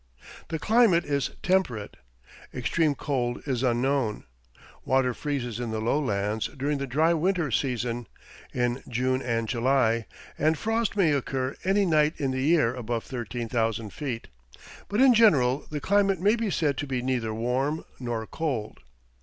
The 0.47 0.57
climate 0.57 1.05
is 1.05 1.29
temperate. 1.43 1.95
Extreme 2.51 2.95
cold 2.95 3.43
is 3.45 3.61
unknown. 3.61 4.23
Water 4.83 5.13
freezes 5.13 5.59
in 5.59 5.69
the 5.69 5.79
lowlands 5.79 6.47
during 6.47 6.79
the 6.79 6.87
dry 6.87 7.13
winter 7.13 7.51
season, 7.51 8.07
in 8.51 8.81
June 8.87 9.21
and 9.21 9.47
July, 9.47 10.07
and 10.39 10.57
frost 10.57 10.95
may 10.97 11.11
occur 11.11 11.55
any 11.63 11.85
night 11.85 12.15
in 12.17 12.31
the 12.31 12.41
year 12.41 12.73
above 12.73 13.03
13,000 13.03 13.93
feet, 13.93 14.29
but 14.87 14.99
in 15.01 15.13
general 15.13 15.67
the 15.69 15.79
climate 15.79 16.19
may 16.19 16.35
be 16.35 16.49
said 16.49 16.77
to 16.77 16.87
be 16.87 17.03
neither 17.03 17.31
warm 17.31 17.85
nor 17.99 18.25
cold. 18.25 18.79